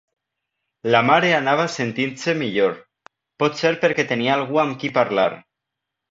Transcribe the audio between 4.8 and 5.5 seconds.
qui parlar.